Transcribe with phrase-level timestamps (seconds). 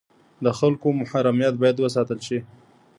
[0.43, 2.39] د خلکو محرمیت باید وساتل شي